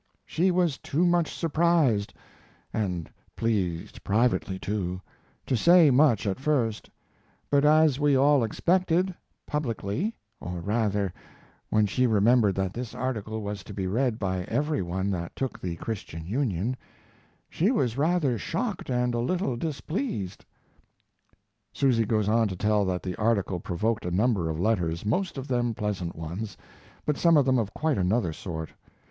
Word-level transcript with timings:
She 0.25 0.49
was 0.49 0.79
too 0.79 1.05
much 1.05 1.31
surprised 1.31 2.11
(and 2.73 3.07
pleased 3.35 4.03
privately 4.03 4.57
too) 4.57 4.99
to 5.45 5.55
say 5.55 5.91
much 5.91 6.25
at 6.25 6.39
first; 6.39 6.89
but, 7.51 7.63
as 7.65 7.99
we 7.99 8.15
all 8.17 8.43
expected, 8.43 9.13
publicly 9.45 10.15
(or 10.39 10.59
rather 10.59 11.13
when 11.69 11.85
she 11.85 12.07
remembered 12.07 12.55
that 12.55 12.73
this 12.73 12.95
article 12.95 13.43
was 13.43 13.63
to 13.63 13.75
be 13.75 13.85
read 13.85 14.17
by 14.17 14.43
every 14.45 14.81
one 14.81 15.11
that 15.11 15.35
took 15.35 15.61
the 15.61 15.75
Christian 15.75 16.25
Union) 16.25 16.75
she 17.47 17.69
was 17.69 17.95
rather 17.95 18.39
shocked 18.39 18.89
and 18.89 19.13
a 19.13 19.19
little 19.19 19.55
displeased. 19.55 20.43
Susy 21.73 22.05
goes 22.07 22.27
on 22.27 22.47
to 22.47 22.55
tell 22.55 22.85
that 22.85 23.03
the 23.03 23.15
article 23.17 23.59
provoked 23.59 24.07
a 24.07 24.09
number 24.09 24.49
of 24.49 24.59
letters, 24.59 25.05
most 25.05 25.37
of 25.37 25.47
them 25.47 25.75
pleasant 25.75 26.15
ones, 26.15 26.57
but 27.05 27.17
some 27.17 27.37
of 27.37 27.45
them 27.45 27.59
of 27.59 27.71
quite 27.75 27.99
another 27.99 28.33
sort. 28.33 28.71